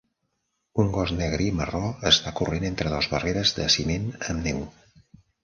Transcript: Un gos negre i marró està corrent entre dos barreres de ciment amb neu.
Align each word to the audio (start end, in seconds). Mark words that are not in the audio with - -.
Un 0.83 0.87
gos 0.95 1.11
negre 1.19 1.45
i 1.47 1.51
marró 1.59 1.81
està 2.13 2.33
corrent 2.41 2.65
entre 2.71 2.95
dos 2.95 3.11
barreres 3.13 3.53
de 3.61 3.69
ciment 3.77 4.09
amb 4.33 4.51
neu. 4.51 4.67